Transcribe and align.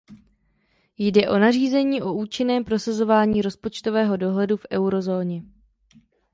Jde 0.97 1.29
o 1.29 1.39
nařízení 1.39 2.01
o 2.01 2.13
účinném 2.13 2.63
prosazování 2.63 3.41
rozpočtového 3.41 4.17
dohledu 4.17 4.57
v 4.57 4.65
eurozóně. 4.71 5.43